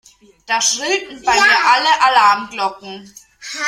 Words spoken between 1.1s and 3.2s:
bei mir alle Alarmglocken.